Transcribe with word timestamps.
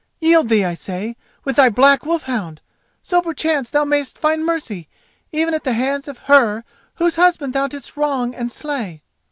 Yield 0.19 0.49
thee, 0.49 0.65
I 0.65 0.73
say, 0.73 1.15
with 1.43 1.57
thy 1.57 1.69
black 1.69 2.03
wolf 2.03 2.23
hound, 2.23 2.59
so 3.03 3.21
perchance 3.21 3.69
thou 3.69 3.83
mayest 3.83 4.17
find 4.17 4.43
mercy 4.43 4.89
even 5.31 5.53
at 5.53 5.63
the 5.63 5.73
hands 5.73 6.07
of 6.07 6.17
her 6.25 6.63
whose 6.95 7.17
husband 7.17 7.53
thou 7.53 7.67
didst 7.67 7.95
wrong 7.95 8.33
and 8.33 8.51
slay." 8.51 9.03